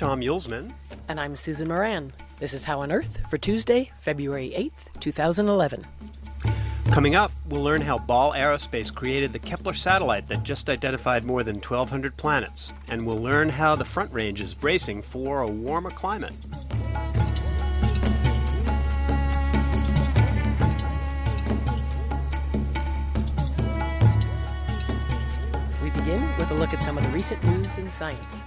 [0.00, 0.72] Tom Yulsman.
[1.08, 2.10] And I'm Susan Moran.
[2.38, 5.86] This is How on Earth for Tuesday, February 8th, 2011.
[6.90, 11.44] Coming up, we'll learn how Ball Aerospace created the Kepler satellite that just identified more
[11.44, 12.72] than 1,200 planets.
[12.88, 16.34] And we'll learn how the Front Range is bracing for a warmer climate.
[25.82, 28.46] We begin with a look at some of the recent news in science.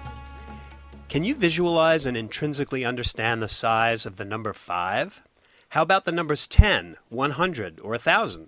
[1.14, 5.22] Can you visualize and intrinsically understand the size of the number 5?
[5.70, 8.48] How about the numbers 10, 100, or 1,000?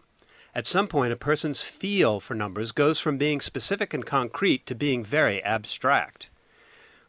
[0.55, 4.73] At some point, a person's feel for numbers goes from being specific and concrete to
[4.73, 6.31] being very abstract.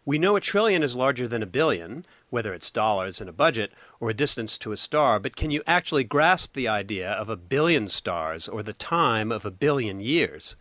[0.04, 3.72] We know a trillion is larger than a billion, whether it's dollars in a budget
[3.98, 7.34] or a distance to a star, but can you actually grasp the idea of a
[7.34, 10.54] billion stars or the time of a billion years?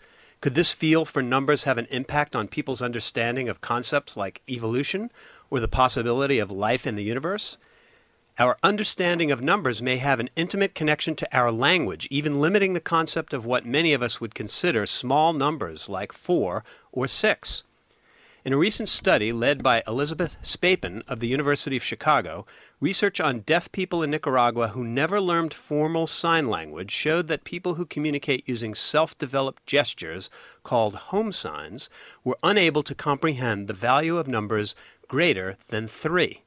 [0.46, 5.10] Could this feel for numbers have an impact on people's understanding of concepts like evolution
[5.50, 7.58] or the possibility of life in the universe?
[8.38, 12.80] Our understanding of numbers may have an intimate connection to our language, even limiting the
[12.80, 17.64] concept of what many of us would consider small numbers like 4 or 6.
[18.46, 22.46] In a recent study led by Elizabeth Spaepen of the University of Chicago,
[22.80, 27.74] research on deaf people in Nicaragua who never learned formal sign language showed that people
[27.74, 30.30] who communicate using self developed gestures
[30.62, 31.90] called home signs
[32.24, 34.76] were unable to comprehend the value of numbers
[35.08, 36.44] greater than 3.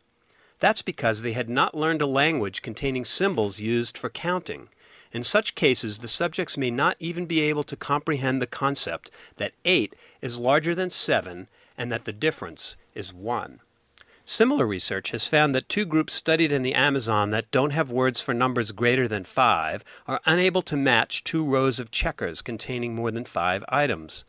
[0.60, 4.68] That's because they had not learned a language containing symbols used for counting.
[5.10, 9.54] In such cases, the subjects may not even be able to comprehend the concept that
[9.64, 13.60] 8 is larger than 7 and that the difference is 1.
[14.24, 18.20] Similar research has found that two groups studied in the Amazon that don't have words
[18.20, 23.10] for numbers greater than 5 are unable to match two rows of checkers containing more
[23.10, 24.26] than 5 items.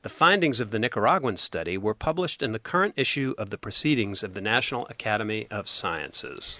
[0.00, 4.22] The findings of the Nicaraguan study were published in the current issue of the Proceedings
[4.22, 6.58] of the National Academy of Sciences.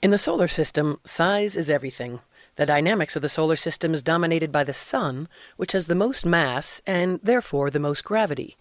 [0.00, 2.20] In the solar system, size is everything.
[2.56, 6.26] The dynamics of the solar system is dominated by the Sun, which has the most
[6.26, 8.56] mass and therefore the most gravity.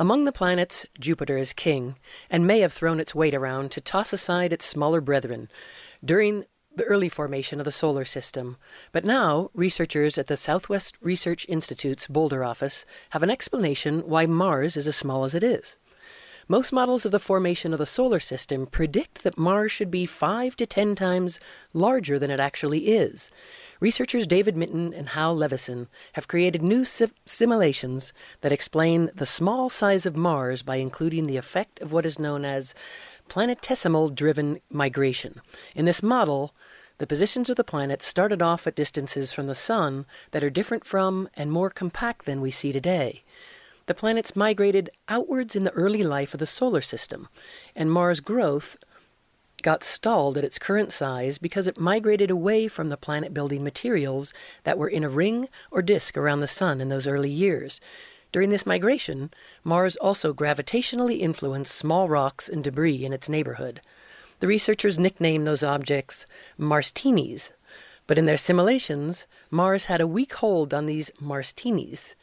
[0.00, 1.96] Among the planets, Jupiter is king,
[2.30, 5.50] and may have thrown its weight around to toss aside its smaller brethren.
[6.04, 6.44] During
[6.76, 8.58] the early formation of the solar system.
[8.92, 14.76] But now, researchers at the Southwest Research Institute's Boulder office have an explanation why Mars
[14.76, 15.76] is as small as it is.
[16.46, 20.54] Most models of the formation of the solar system predict that Mars should be 5
[20.56, 21.40] to 10 times
[21.74, 23.32] larger than it actually is.
[23.80, 29.70] Researchers David Minton and Hal Levison have created new sim- simulations that explain the small
[29.70, 32.74] size of Mars by including the effect of what is known as
[33.28, 35.40] planetesimal driven migration.
[35.76, 36.54] In this model,
[36.98, 40.84] the positions of the planets started off at distances from the Sun that are different
[40.84, 43.22] from and more compact than we see today.
[43.86, 47.28] The planets migrated outwards in the early life of the solar system,
[47.76, 48.76] and Mars' growth
[49.62, 54.32] got stalled at its current size because it migrated away from the planet building materials
[54.64, 57.80] that were in a ring or disk around the Sun in those early years.
[58.30, 59.30] During this migration,
[59.64, 63.80] Mars also gravitationally influenced small rocks and debris in its neighborhood.
[64.40, 66.26] The researchers nicknamed those objects
[66.58, 67.52] Marstinis,
[68.06, 72.14] but in their simulations, Mars had a weak hold on these Marstinis.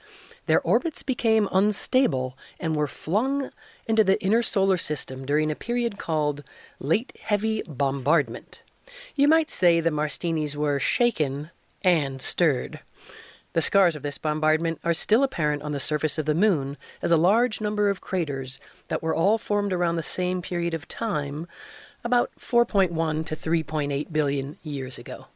[0.48, 3.50] Their orbits became unstable and were flung
[3.88, 6.44] into the inner solar system during a period called
[6.80, 8.62] late heavy bombardment.
[9.16, 11.52] You might say the Marstinis were shaken
[11.84, 12.80] and stirred.
[13.54, 17.12] The scars of this bombardment are still apparent on the surface of the moon as
[17.12, 21.48] a large number of craters that were all formed around the same period of time,
[22.04, 25.28] about 4.1 to 3.8 billion years ago.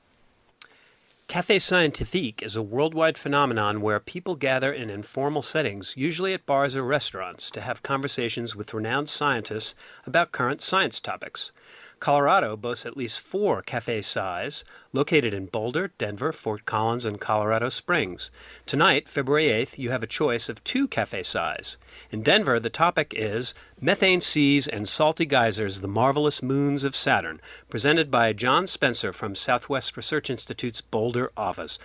[1.29, 6.75] Cafe Scientifique is a worldwide phenomenon where people gather in informal settings, usually at bars
[6.75, 9.75] or restaurants, to have conversations with renowned scientists
[10.07, 11.51] about current science topics.
[11.99, 14.63] Colorado boasts at least four Cafe Scis,
[14.93, 18.31] located in Boulder, Denver, Fort Collins, and Colorado Springs.
[18.65, 21.77] Tonight, February 8th, you have a choice of two Cafe Scis.
[22.11, 27.41] In Denver, the topic is Methane Seas and Salty Geysers, the Marvelous Moons of Saturn,
[27.69, 31.79] presented by John Spencer from Southwest Research Institute's Boulder office.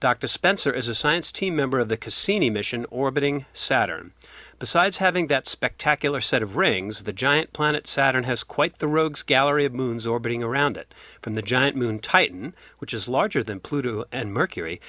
[0.00, 0.28] Dr.
[0.28, 4.12] Spencer is a science team member of the Cassini mission orbiting Saturn.
[4.58, 9.22] Besides having that spectacular set of rings, the giant planet Saturn has quite the rogues
[9.22, 13.60] gallery of moons orbiting around it, from the giant moon Titan, which is larger than
[13.60, 14.80] Pluto and Mercury,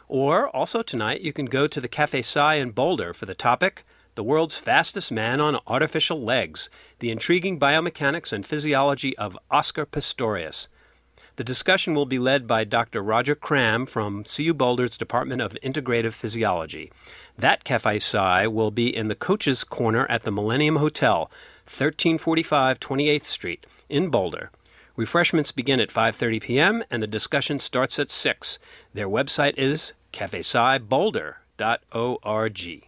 [0.07, 3.83] Or also tonight, you can go to the Cafe Sci in Boulder for the topic
[4.13, 10.67] The World's Fastest Man on Artificial Legs The Intriguing Biomechanics and Physiology of Oscar Pistorius.
[11.37, 13.03] The discussion will be led by Dr.
[13.03, 16.93] Rodger Kram from CU Boulder's Department of Integrative Physiology.
[17.37, 21.29] That Cafe Sci will be in the Coach's Corner at the Millennium Hotel,
[21.65, 24.51] 1345 28th Street in Boulder.
[24.95, 26.83] Refreshments begin at 5:30 p.m.
[26.89, 28.57] and the discussion starts at 6.
[28.93, 32.83] Their website is cafesciboulder.org.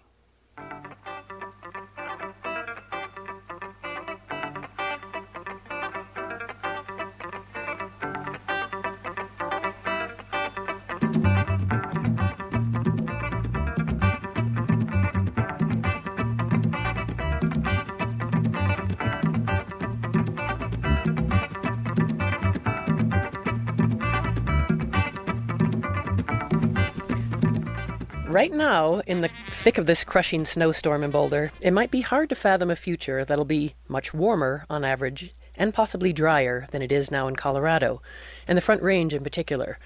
[28.38, 32.30] Right now, in the thick of this crushing snowstorm in Boulder, it might be hard
[32.30, 36.92] to fathom a future that'll be much warmer on average and possibly drier than it
[36.92, 38.00] is now in Colorado,
[38.48, 39.80] and the Front Range in particular.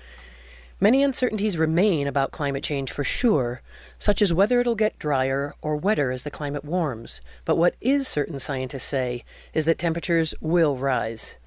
[0.81, 3.61] Many uncertainties remain about climate change for sure,
[3.97, 7.21] such as whether it'll get drier or wetter as the climate warms.
[7.45, 11.37] But what is certain scientists say is that temperatures will rise.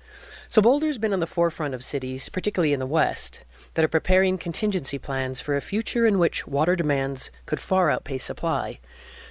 [0.48, 3.44] So Boulder's been on the forefront of cities, particularly in the West
[3.75, 8.25] that are preparing contingency plans for a future in which water demands could far outpace
[8.25, 8.79] supply.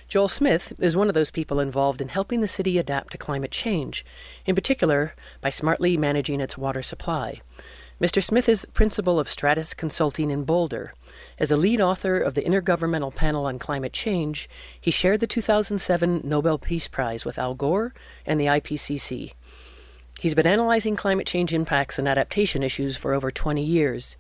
[0.08, 3.52] Joel Smith is one of those people involved in helping the city adapt to climate
[3.52, 4.06] change,
[4.46, 7.42] in particular by smartly managing its water supply.
[8.02, 8.22] Mr.
[8.22, 10.94] Smith is principal of Stratus Consulting in Boulder.
[11.40, 14.50] As a lead author of the Intergovernmental Panel on Climate Change,
[14.80, 17.94] he shared the 2007 Nobel Peace Prize with Al Gore
[18.26, 19.32] and the IPCC.
[20.24, 24.16] He's been analyzing climate change impacts and adaptation issues for over 20 years,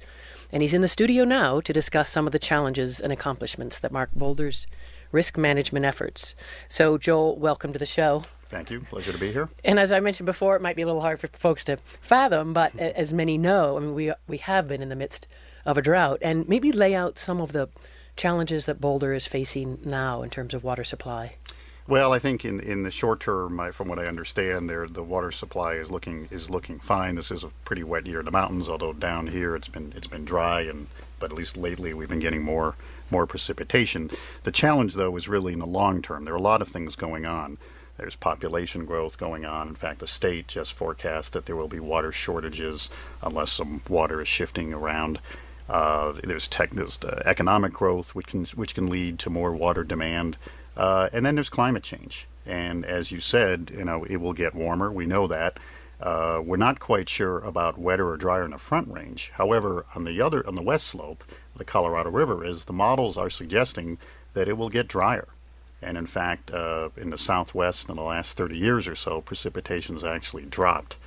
[0.52, 3.94] and he's in the studio now to discuss some of the challenges and accomplishments that
[3.94, 4.68] mark Boulder's
[5.14, 6.36] risk management efforts.
[6.68, 8.24] So, Joel, welcome to the show.
[8.50, 8.82] Thank you.
[8.82, 9.48] Pleasure to be here.
[9.64, 12.52] And as I mentioned before, it might be a little hard for folks to fathom,
[12.52, 15.26] but as many know, I mean, we we have been in the midst
[15.66, 17.70] of a drought, and maybe lay out some of the
[18.18, 21.38] challenges that Boulder is facing now in terms of water supply.
[21.86, 25.04] Well, I think in, in the short term, I, from what I understand, there the
[25.04, 27.16] water supply is looking is looking fine.
[27.16, 30.08] This is a pretty wet year in the mountains, although down here it's been it's
[30.08, 30.88] been dry, and
[31.20, 32.76] but at least lately we've been getting more
[33.12, 34.10] more precipitation.
[34.44, 36.24] The challenge, though, is really in the long term.
[36.24, 37.58] There are a lot of things going on.
[37.98, 39.68] There's population growth going on.
[39.68, 42.90] In fact, the state just forecast that there will be water shortages
[43.22, 45.20] unless some water is shifting around.
[45.70, 50.38] Uh, there's, tech, there's economic growth, which can which can lead to more water demand.
[50.76, 52.28] Uh, and then there's climate change.
[52.46, 54.92] And as you said, you know, it will get warmer.
[54.92, 55.58] We know that.
[56.02, 59.32] Uh, we're not quite sure about wetter or drier in the front range.
[59.36, 61.24] However, on the other, on the west slope,
[61.56, 63.98] the Colorado River is, the models are suggesting
[64.34, 65.30] that it will get drier.
[65.82, 69.96] And in fact, uh, in the southwest in the last 30 years or so, precipitation
[69.96, 70.98] has actually dropped.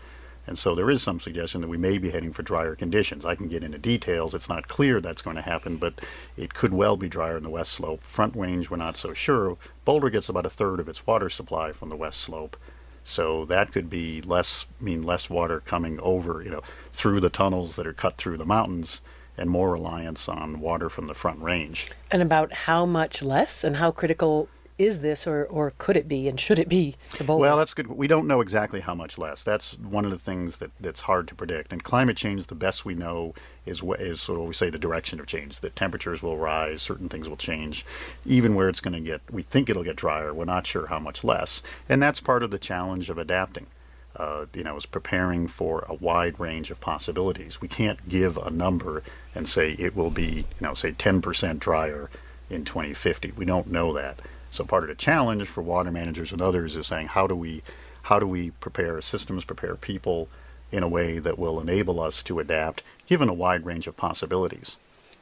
[0.47, 3.25] And so there is some suggestion that we may be heading for drier conditions.
[3.25, 4.35] I can get into details.
[4.35, 5.95] It's not clear that's going to happen, but
[6.37, 8.03] it could well be drier in the west slope.
[8.03, 9.57] Front range, we're not so sure.
[9.85, 12.57] Boulder gets about a third of its water supply from the west slope.
[13.03, 16.63] So that could be less mean less water coming over, you know,
[16.93, 19.01] through the tunnels that are cut through the mountains
[19.39, 21.89] and more reliance on water from the front range.
[22.11, 24.49] And about how much less and how critical
[24.79, 26.97] is this, or, or could it be, and should it be?
[27.41, 27.87] Well, that's good.
[27.89, 29.43] We don't know exactly how much less.
[29.43, 31.73] That's one of the things that, that's hard to predict.
[31.73, 35.19] And climate change, the best we know is is sort of we say the direction
[35.19, 35.61] of change.
[35.61, 37.87] That temperatures will rise, certain things will change,
[38.25, 39.23] even where it's going to get.
[39.31, 40.35] We think it'll get drier.
[40.35, 43.67] We're not sure how much less, and that's part of the challenge of adapting.
[44.15, 47.61] Uh, you know, is preparing for a wide range of possibilities.
[47.61, 49.03] We can't give a number
[49.35, 52.09] and say it will be, you know, say 10% drier
[52.49, 53.33] in 2050.
[53.33, 54.21] We don't know that.
[54.57, 57.63] So part of the challenge for water managers and others is saying how do we
[58.03, 60.29] how do we prepare systems, prepare people
[60.73, 64.77] in a way that will enable us to adapt given a wide range of possibilities.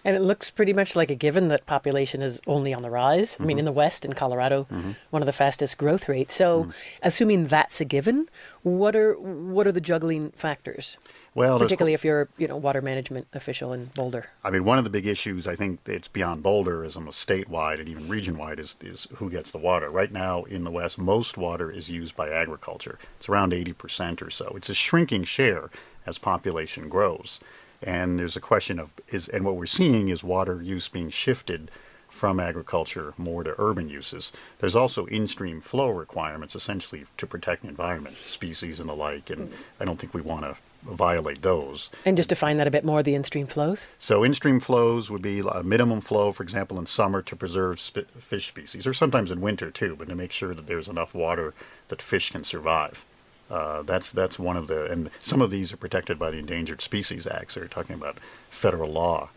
[0.04, 3.32] And it looks pretty much like a given that population is only on the rise.
[3.32, 3.42] Mm-hmm.
[3.42, 3.58] I mean, mm-hmm.
[3.60, 4.92] in the West, in Colorado, mm-hmm.
[5.10, 6.34] one of the fastest growth rates.
[6.34, 6.70] So, mm-hmm.
[7.02, 8.28] assuming that's a given,
[8.62, 10.98] what are what are the juggling factors?
[11.34, 14.26] Well, particularly if you're, you know, water management official in Boulder.
[14.44, 17.80] I mean, one of the big issues I think it's beyond Boulder is almost statewide
[17.80, 19.90] and even region wide is, is who gets the water.
[19.90, 22.98] Right now in the West, most water is used by agriculture.
[23.18, 24.52] It's around 80% or so.
[24.56, 25.70] It's a shrinking share
[26.06, 27.40] as population grows.
[27.82, 31.70] And there's a question of is and what we're seeing is water use being shifted
[32.08, 34.32] from agriculture more to urban uses.
[34.60, 39.52] There's also in-stream flow requirements essentially to protect the environment, species and the like, and
[39.80, 41.90] I don't think we want to violate those.
[42.04, 43.86] And just define that a bit more, the in-stream flows.
[43.98, 48.10] So in-stream flows would be a minimum flow, for example, in summer to preserve sp-
[48.18, 51.54] fish species, or sometimes in winter too, but to make sure that there's enough water
[51.88, 53.04] that fish can survive.
[53.50, 56.80] Uh, that's that's one of the, and some of these are protected by the Endangered
[56.80, 57.52] Species Act.
[57.52, 58.18] So you're talking about
[58.50, 59.28] federal law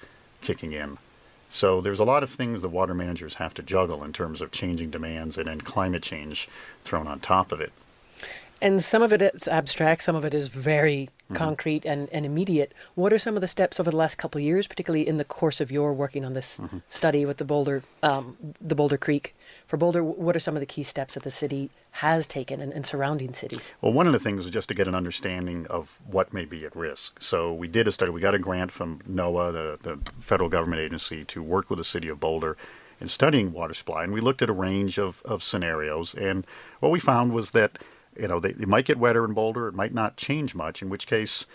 [0.42, 0.98] kicking in.
[1.50, 4.52] So there's a lot of things the water managers have to juggle in terms of
[4.52, 6.50] changing demands and then climate change
[6.84, 7.72] thrown on top of it.
[8.62, 11.36] And some of it is abstract, some of it is very mm-hmm.
[11.36, 12.74] concrete and, and immediate.
[12.96, 15.24] What are some of the steps over the last couple of years, particularly in the
[15.24, 16.80] course of your working on this mm-hmm.
[16.90, 19.36] study with the Boulder, um, the Boulder Creek?
[19.68, 22.86] For Boulder, what are some of the key steps that the city has taken and,
[22.86, 23.74] surrounding cities?
[23.82, 26.66] Well, one of the things is just to get an understanding of what may be
[26.66, 27.22] at risk.
[27.22, 28.12] So we did a study.
[28.12, 31.84] We got a grant from NOAA, the, the federal government agency, to work with the
[31.84, 32.58] city of Boulder
[33.00, 34.04] in studying water supply.
[34.04, 36.16] And we looked at a range of, of scenarios.
[36.16, 36.48] And
[36.80, 37.78] what we found was that
[38.20, 39.68] you know, they, it might get wetter in Boulder.
[39.68, 41.46] It might not change much, in which case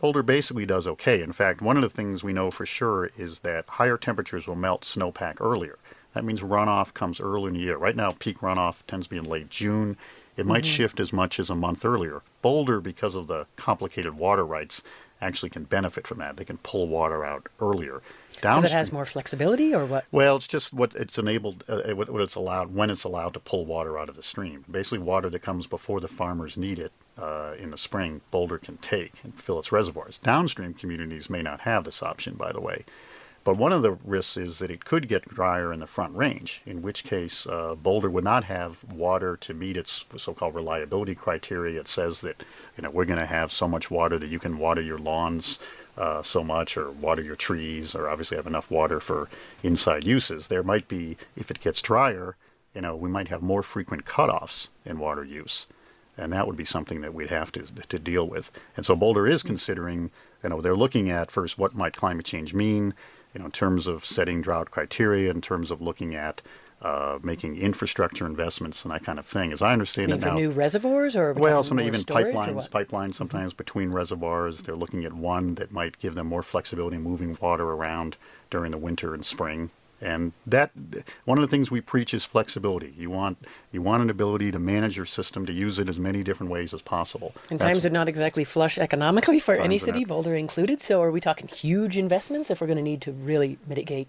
[0.00, 1.22] Boulder basically does okay.
[1.22, 4.56] In fact, one of the things we know for sure is that higher temperatures will
[4.56, 5.78] melt snowpack earlier.
[6.14, 7.76] That means runoff comes early in the year.
[7.76, 9.98] Right now, peak runoff tends to be in late June.
[10.36, 10.70] It might mm-hmm.
[10.70, 12.22] shift as much as a month earlier.
[12.40, 14.82] Boulder, because of the complicated water rights,
[15.20, 16.36] actually can benefit from that.
[16.36, 18.02] They can pull water out earlier.
[18.34, 20.04] Because it has more flexibility, or what?
[20.12, 23.40] Well, it's just what it's enabled, uh, what, what, it's allowed when it's allowed to
[23.40, 24.64] pull water out of the stream.
[24.70, 28.76] Basically, water that comes before the farmers need it uh, in the spring, Boulder can
[28.78, 30.18] take and fill its reservoirs.
[30.18, 32.84] Downstream communities may not have this option, by the way.
[33.46, 36.62] But one of the risks is that it could get drier in the front range,
[36.66, 41.78] in which case uh, Boulder would not have water to meet its so-called reliability criteria.
[41.78, 42.42] It says that
[42.76, 45.60] you know we're going to have so much water that you can water your lawns
[45.96, 49.28] uh, so much, or water your trees, or obviously have enough water for
[49.62, 50.48] inside uses.
[50.48, 52.34] There might be, if it gets drier,
[52.74, 55.68] you know, we might have more frequent cutoffs in water use
[56.18, 58.50] and that would be something that we'd have to to deal with.
[58.76, 60.10] And so Boulder is considering,
[60.42, 62.94] you know, they're looking at first what might climate change mean,
[63.36, 66.40] you know, in terms of setting drought criteria, in terms of looking at
[66.80, 69.52] uh, making infrastructure investments and that kind of thing.
[69.52, 73.58] As I understand it now, new reservoirs or well, some even pipelines, pipelines sometimes mm-hmm.
[73.58, 74.62] between reservoirs.
[74.62, 78.16] They're looking at one that might give them more flexibility in moving water around
[78.48, 79.68] during the winter and spring.
[80.00, 80.72] And that
[81.24, 82.92] one of the things we preach is flexibility.
[82.98, 83.38] You want
[83.72, 86.74] you want an ability to manage your system to use it as many different ways
[86.74, 87.32] as possible.
[87.50, 90.82] And That's, times are not exactly flush economically for any city, Boulder included.
[90.82, 94.08] So are we talking huge investments if we're going to need to really mitigate?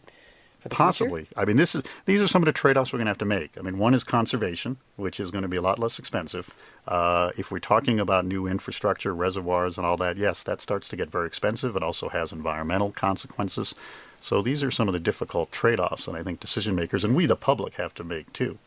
[0.60, 1.26] For the possibly.
[1.26, 1.40] Future?
[1.40, 3.26] I mean, this is these are some of the trade-offs we're going to have to
[3.26, 3.58] make.
[3.58, 6.52] I mean, one is conservation, which is going to be a lot less expensive.
[6.88, 10.96] Uh, if we're talking about new infrastructure, reservoirs, and all that, yes, that starts to
[10.96, 11.76] get very expensive.
[11.76, 13.76] It also has environmental consequences.
[14.20, 17.16] So these are some of the difficult trade offs that I think decision makers and
[17.16, 18.58] we, the public, have to make too.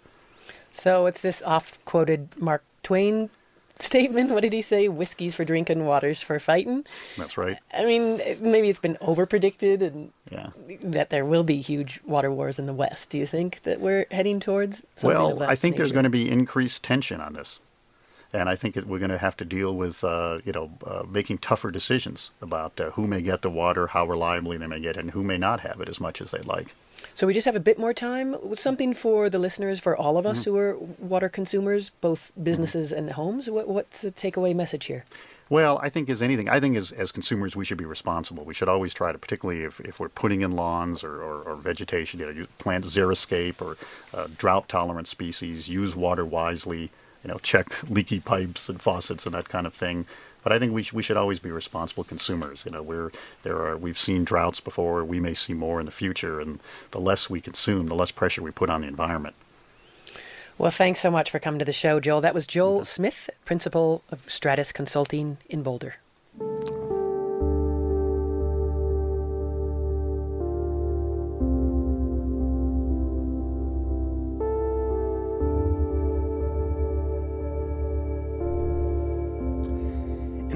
[0.73, 3.30] So it's this oft quoted Mark Twain
[3.78, 4.30] statement.
[4.30, 4.88] What did he say?
[4.88, 6.85] Whiskey's for drinking, water's for fighting.
[7.16, 7.59] That's right.
[7.75, 10.50] I mean, maybe it's been over predicted and yeah.
[10.83, 13.11] that there will be huge water wars in the West.
[13.11, 15.38] Do you think that we're heading towards something like that?
[15.40, 15.83] Well, I think nature?
[15.83, 17.59] there's going to be increased tension on this
[18.33, 21.39] and I think we're going to have to deal with uh, you know uh, making
[21.39, 25.01] tougher decisions about uh, who may get the water, how reliably they may get it,
[25.01, 26.75] and who may not have it as much as they'd like.
[27.15, 28.37] So we just have a bit more time.
[28.55, 30.51] Something for the listeners, for all of us mm-hmm.
[30.51, 32.99] who are water consumers, both businesses mm-hmm.
[32.99, 33.49] and homes.
[33.49, 35.05] What, what's the takeaway message here?
[35.49, 38.45] Well, I think as anything, I think as, as consumers, we should be responsible.
[38.45, 41.57] We should always try to, particularly if, if we're putting in lawns or, or, or
[41.57, 43.77] vegetation, you know, plant xeriscape or
[44.15, 49.35] uh, drought tolerant species, use water wisely, you know, check leaky pipes and faucets and
[49.35, 50.07] that kind of thing.
[50.43, 52.65] But I think we, sh- we should always be responsible consumers.
[52.65, 53.12] You know, we're
[53.43, 55.05] there are we've seen droughts before.
[55.05, 56.61] We may see more in the future, and
[56.93, 59.35] the less we consume, the less pressure we put on the environment.
[60.57, 62.21] Well, thanks so much for coming to the show, Joel.
[62.21, 62.85] That was Joel mm-hmm.
[62.85, 65.97] Smith, principal of Stratus Consulting in Boulder.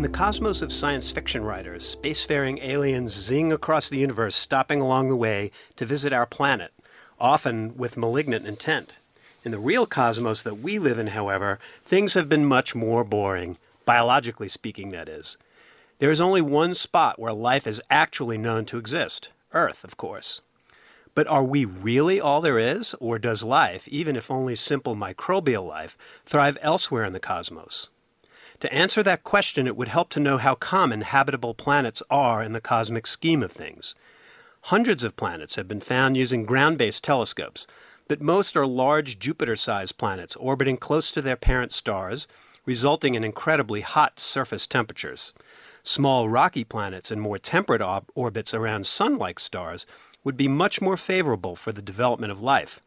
[0.05, 5.17] The cosmos of science fiction writers, spacefaring aliens zing across the universe, stopping along the
[5.17, 6.75] way to visit our planet,
[7.19, 8.99] often with malignant intent.
[9.45, 13.57] In the real cosmos that we live in, however, things have been much more boring,
[13.87, 15.39] biologically speaking, that is.
[16.01, 20.43] There is only one spot where life is actually known to exist Earth, of course.
[21.15, 25.67] But are we really all there is, or does life, even if only simple microbial
[25.67, 25.97] life,
[26.27, 27.89] thrive elsewhere in the cosmos?
[28.61, 32.53] To answer that question, it would help to know how common habitable planets are in
[32.53, 33.95] the cosmic scheme of things.
[34.69, 37.67] Hundreds of planets have been found using ground based telescopes,
[38.09, 42.27] but most are large Jupiter sized planets orbiting close to their parent stars,
[42.65, 45.33] resulting in incredibly hot surface temperatures.
[45.83, 47.83] Small rocky planets and more temperate
[48.15, 49.85] orbits around sun like stars
[50.23, 52.81] would be much more favorable for the development of life.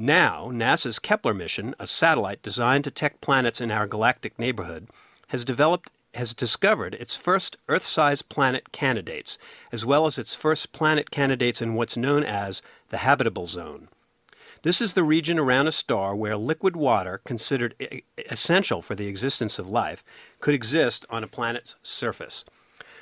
[0.00, 4.86] Now, NASA's Kepler mission, a satellite designed to detect planets in our galactic neighborhood,
[5.28, 9.38] has developed has discovered its first Earth-sized planet candidates,
[9.72, 13.88] as well as its first planet candidates in what's known as the habitable zone.
[14.62, 17.74] This is the region around a star where liquid water, considered
[18.30, 20.04] essential for the existence of life,
[20.40, 22.44] could exist on a planet's surface.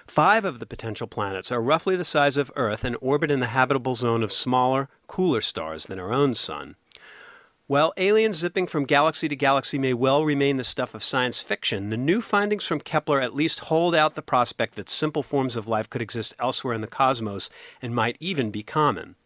[0.07, 3.49] Five of the potential planets are roughly the size of Earth and orbit in the
[3.49, 6.77] habitable zone of smaller, cooler stars than our own Sun.
[7.69, 11.91] While aliens zipping from galaxy to galaxy may well remain the stuff of science fiction,
[11.91, 15.67] the new findings from Kepler at least hold out the prospect that simple forms of
[15.67, 17.51] life could exist elsewhere in the cosmos
[17.83, 19.17] and might even be common.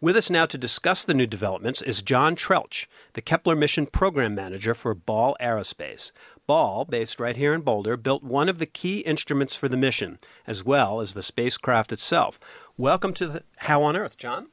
[0.00, 4.34] With us now to discuss the new developments is John Troeltzsch, the Kepler mission program
[4.34, 6.10] manager for Ball Aerospace.
[6.48, 10.18] Ball, based right here in Boulder, built one of the key instruments for the mission,
[10.48, 12.40] as well as the spacecraft itself.
[12.76, 14.48] Welcome to the How on Earth, John.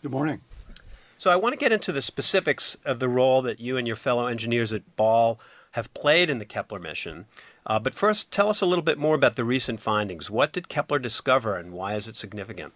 [0.00, 0.42] Good morning.
[1.18, 3.96] So I want to get into the specifics of the role that you and your
[3.96, 5.38] fellow engineers at Ball
[5.72, 7.26] have played in the Kepler mission.
[7.66, 10.30] Uh, but first, tell us a little bit more about the recent findings.
[10.30, 12.72] What did Kepler discover, and why is it significant?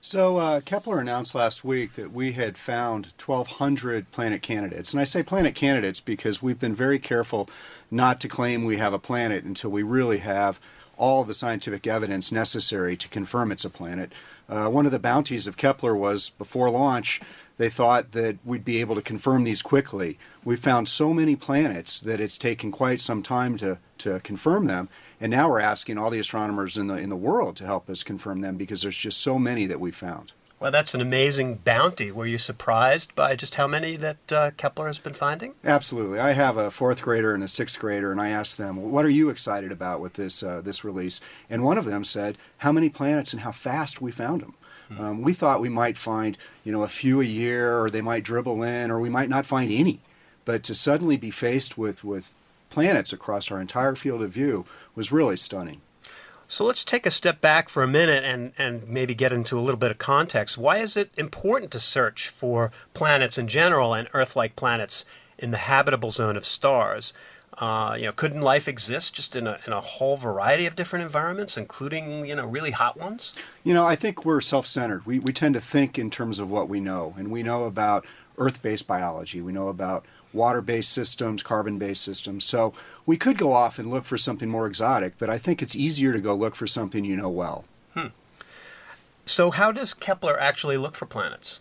[0.00, 5.04] So uh, Kepler announced last week that we had found 1,200 planet candidates, and I
[5.04, 7.48] say planet candidates because we've been very careful
[7.90, 10.60] not to claim we have a planet until we really have
[10.96, 14.12] all the scientific evidence necessary to confirm it's a planet.
[14.48, 17.20] Uh, one of the bounties of Kepler was before launch
[17.58, 20.16] they thought that we'd be able to confirm these quickly.
[20.44, 24.88] We found so many planets that it's taken quite some time to, to confirm them.
[25.20, 28.04] And now we're asking all the astronomers in the, in the world to help us
[28.04, 30.32] confirm them because there's just so many that we found.
[30.60, 32.10] Well, that's an amazing bounty.
[32.10, 35.54] Were you surprised by just how many that uh, Kepler has been finding?
[35.64, 36.18] Absolutely.
[36.18, 39.10] I have a fourth grader and a sixth grader, and I asked them, "What are
[39.10, 42.88] you excited about with this uh, this release?" And one of them said, "How many
[42.88, 44.54] planets and how fast we found them."
[44.98, 48.24] Um, we thought we might find, you know, a few a year, or they might
[48.24, 50.00] dribble in, or we might not find any.
[50.44, 52.34] But to suddenly be faced with, with
[52.70, 55.82] planets across our entire field of view was really stunning.
[56.50, 59.60] So let's take a step back for a minute and, and maybe get into a
[59.60, 60.56] little bit of context.
[60.56, 65.04] Why is it important to search for planets in general and Earth like planets
[65.38, 67.12] in the habitable zone of stars?
[67.58, 71.02] Uh, you know, couldn't life exist just in a, in a whole variety of different
[71.02, 73.34] environments, including, you know, really hot ones?
[73.62, 75.04] You know, I think we're self centered.
[75.04, 78.06] We, we tend to think in terms of what we know, and we know about
[78.38, 80.06] Earth based biology, we know about
[80.38, 82.44] water based systems, carbon based systems.
[82.44, 82.72] So
[83.04, 86.14] we could go off and look for something more exotic, but I think it's easier
[86.14, 87.64] to go look for something you know well.
[87.92, 88.06] Hmm.
[89.26, 91.60] So, how does Kepler actually look for planets?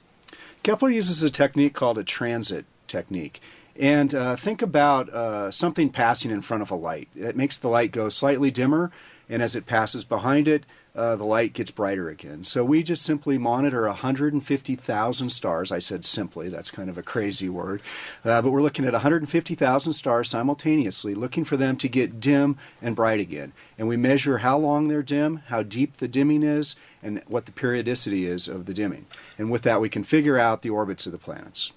[0.64, 3.42] Kepler uses a technique called a transit technique.
[3.80, 7.10] And uh, think about uh, something passing in front of a light.
[7.16, 8.92] It makes the light go slightly dimmer,
[9.30, 10.66] and as it passes behind it,
[10.98, 12.44] uh, the light gets brighter again.
[12.44, 15.72] So we just simply monitor 150,000 stars.
[15.72, 17.84] I said simply, that's kind of a crazy word.
[18.26, 22.96] Uh, but we're looking at 150,000 stars simultaneously, looking for them to get dim and
[22.96, 23.54] bright again.
[23.78, 27.52] And we measure how long they're dim, how deep the dimming is, and what the
[27.52, 29.06] periodicity is of the dimming.
[29.38, 31.72] And with that, we can figure out the orbits of the planets.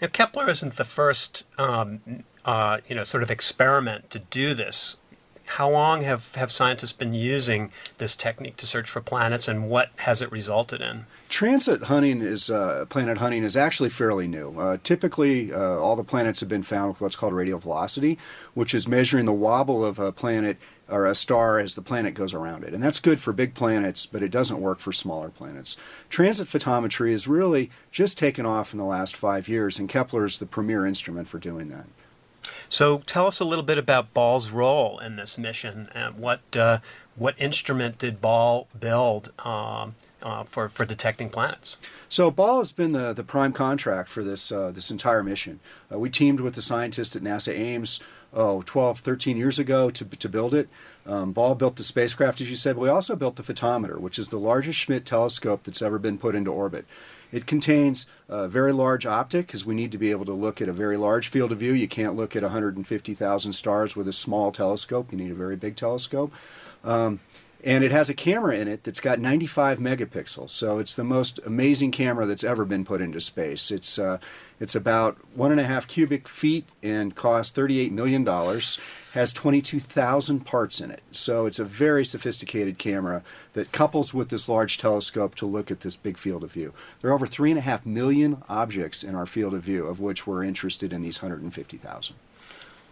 [0.00, 4.96] Now, Kepler isn't the first, um, uh, you know, sort of experiment to do this.
[5.46, 9.90] How long have, have scientists been using this technique to search for planets, and what
[9.98, 11.06] has it resulted in?
[11.28, 14.58] Transit hunting is uh, planet hunting is actually fairly new.
[14.58, 18.18] Uh, typically, uh, all the planets have been found with what's called radial velocity,
[18.54, 22.34] which is measuring the wobble of a planet or a star as the planet goes
[22.34, 22.74] around it.
[22.74, 25.76] And that's good for big planets, but it doesn't work for smaller planets.
[26.10, 30.38] Transit photometry is really just taken off in the last five years, and Kepler is
[30.38, 31.86] the premier instrument for doing that.
[32.68, 36.78] So tell us a little bit about Ball's role in this mission, and what uh,
[37.16, 41.76] what instrument did Ball build um, uh, for for detecting planets?
[42.08, 45.60] So Ball has been the, the prime contract for this uh, this entire mission.
[45.92, 48.00] Uh, we teamed with the scientists at NASA Ames
[48.36, 50.68] oh, 12, 13 years ago to, to build it.
[51.06, 54.18] Um, Ball built the spacecraft, as you said, but we also built the photometer, which
[54.18, 56.84] is the largest Schmidt telescope that's ever been put into orbit.
[57.36, 60.70] It contains a very large optic because we need to be able to look at
[60.70, 61.74] a very large field of view.
[61.74, 65.12] You can't look at 150,000 stars with a small telescope.
[65.12, 66.32] You need a very big telescope.
[66.82, 67.20] Um,
[67.62, 70.48] and it has a camera in it that's got 95 megapixels.
[70.48, 73.70] So it's the most amazing camera that's ever been put into space.
[73.70, 74.16] It's uh,
[74.58, 78.78] it's about one and a half cubic feet and costs 38 million dollars.
[79.12, 81.00] Has 22,000 parts in it.
[81.10, 83.22] So it's a very sophisticated camera
[83.54, 86.74] that couples with this large telescope to look at this big field of view.
[87.00, 90.00] There are over three and a half million objects in our field of view, of
[90.00, 92.14] which we're interested in these 150,000.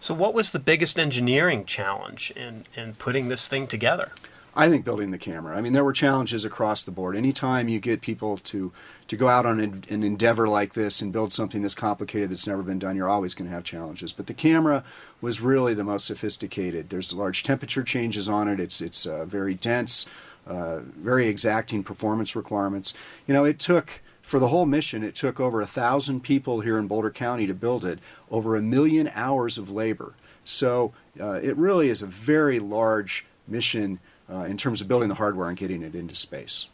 [0.00, 4.12] So, what was the biggest engineering challenge in, in putting this thing together?
[4.56, 5.56] I think building the camera.
[5.56, 7.16] I mean, there were challenges across the board.
[7.16, 8.72] Anytime you get people to
[9.08, 12.46] to go out on an, an endeavor like this and build something this complicated that's
[12.46, 14.12] never been done, you're always going to have challenges.
[14.12, 14.84] But the camera
[15.20, 16.88] was really the most sophisticated.
[16.88, 18.60] There's large temperature changes on it.
[18.60, 20.06] It's it's uh, very dense,
[20.46, 22.94] uh, very exacting performance requirements.
[23.26, 26.78] You know, it took for the whole mission, it took over a thousand people here
[26.78, 27.98] in Boulder County to build it,
[28.30, 30.14] over a million hours of labor.
[30.44, 35.16] So uh, it really is a very large mission uh, in terms of building the
[35.16, 36.66] hardware and getting it into space.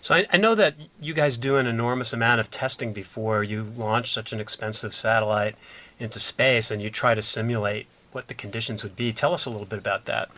[0.00, 3.72] So I, I, know that you guys do an enormous amount of testing before you
[3.76, 5.56] launch such an expensive satellite
[5.98, 9.12] into space, and you try to simulate what the conditions would be.
[9.12, 10.30] Tell us a little bit about that.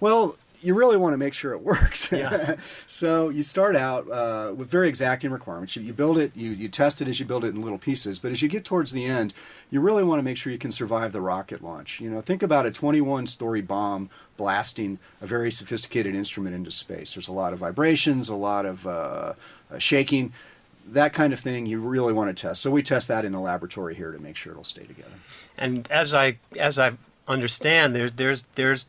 [0.00, 2.10] Well, you really want to make sure it works.
[2.12, 2.56] Yeah.
[2.86, 5.76] so you start out uh, with very exacting requirements.
[5.76, 8.18] You, you, build it, you, you test it as you build it in little pieces.
[8.18, 9.34] But as you get towards the end,
[9.70, 12.00] you really want to make sure you can survive the rocket launch.
[12.00, 17.14] You know, think about a 21-story bomb blasting a very sophisticated instrument into space.
[17.14, 19.34] There's a lot of vibrations, a lot of uh,
[19.70, 20.32] uh, shaking.
[20.86, 22.60] That kind of thing you really want to test.
[22.60, 25.14] So we test that in the laboratory here to make sure it'll stay together.
[25.56, 26.92] And as I as I
[27.28, 28.86] understand, there, there's there's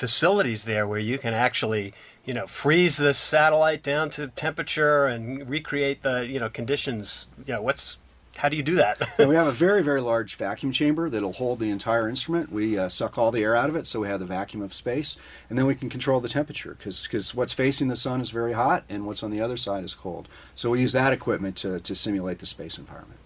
[0.00, 1.92] facilities there where you can actually
[2.24, 7.26] you know freeze the satellite down to temperature and recreate the you know conditions.
[7.44, 7.98] You know what's
[8.36, 8.98] how do you do that?
[9.18, 12.50] We have a very very large vacuum chamber that'll hold the entire instrument.
[12.50, 14.72] We uh, suck all the air out of it so we have the vacuum of
[14.72, 15.18] space
[15.50, 18.84] and then we can control the temperature because what's facing the sun is very hot
[18.88, 20.28] and what's on the other side is cold.
[20.54, 23.20] So we use that equipment to, to simulate the space environment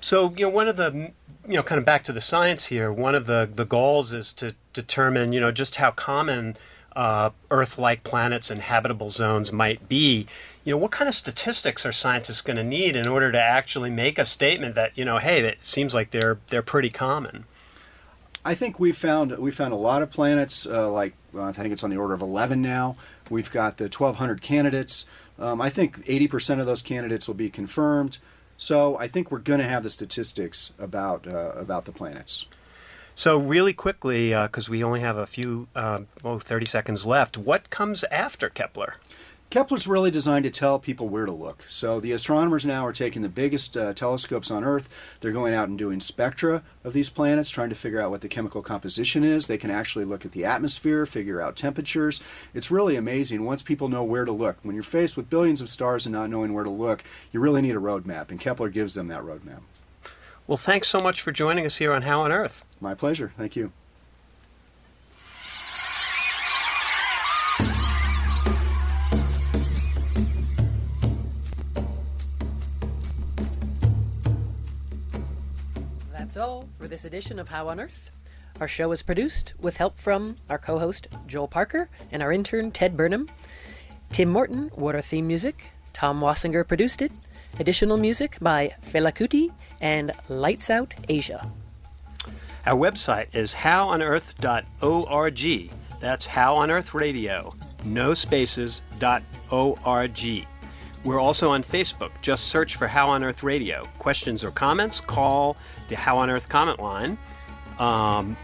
[0.00, 1.12] so you know one of the
[1.46, 2.92] you know kind of back to the science here.
[2.92, 6.56] One of the the goals is to determine you know just how common
[6.94, 10.26] uh, Earth-like planets and habitable zones might be.
[10.64, 13.90] You know what kind of statistics are scientists going to need in order to actually
[13.90, 17.44] make a statement that you know hey it seems like they're they're pretty common.
[18.44, 21.72] I think we found we found a lot of planets uh, like well, I think
[21.72, 22.96] it's on the order of 11 now.
[23.30, 25.04] We've got the 1,200 candidates.
[25.38, 28.18] Um, I think 80% of those candidates will be confirmed.
[28.58, 32.44] So I think we're going to have the statistics about uh, about the planets.
[33.14, 37.36] So really quickly, because uh, we only have a few, uh, oh, 30 seconds left,
[37.36, 38.94] what comes after Kepler?
[39.50, 41.64] Kepler's really designed to tell people where to look.
[41.68, 44.90] So the astronomers now are taking the biggest uh, telescopes on Earth.
[45.20, 48.28] They're going out and doing spectra of these planets, trying to figure out what the
[48.28, 49.46] chemical composition is.
[49.46, 52.20] They can actually look at the atmosphere, figure out temperatures.
[52.52, 54.58] It's really amazing once people know where to look.
[54.62, 57.62] When you're faced with billions of stars and not knowing where to look, you really
[57.62, 59.62] need a roadmap, and Kepler gives them that roadmap.
[60.46, 62.66] Well, thanks so much for joining us here on How on Earth.
[62.82, 63.32] My pleasure.
[63.38, 63.72] Thank you.
[76.78, 78.10] For this edition of How on Earth.
[78.60, 82.70] Our show is produced with help from our co host Joel Parker and our intern
[82.70, 83.28] Ted Burnham.
[84.12, 85.70] Tim Morton wrote our theme music.
[85.92, 87.12] Tom Wassinger produced it.
[87.58, 91.50] Additional music by Fela Kuti and Lights Out Asia.
[92.66, 95.70] Our website is howonearth.org.
[96.00, 97.54] That's How on Earth Radio.
[97.84, 98.82] No spaces.
[99.50, 100.46] .org.
[101.04, 102.10] We're also on Facebook.
[102.20, 103.84] Just search for How on Earth Radio.
[103.98, 105.56] Questions or comments, call
[105.88, 107.18] the How on Earth comment line.
[107.78, 108.36] Um,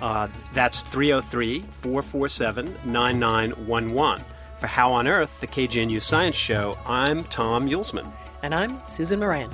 [0.00, 4.24] uh, that's 303 447 9911.
[4.58, 8.10] For How on Earth, the KGNU Science Show, I'm Tom Yulsman.
[8.42, 9.50] And I'm Susan Moran.